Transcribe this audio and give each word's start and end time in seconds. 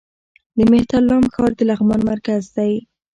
د 0.57 0.59
مهترلام 0.71 1.23
ښار 1.33 1.51
د 1.57 1.59
لغمان 1.69 2.01
مرکز 2.11 2.41
دی 2.55 2.73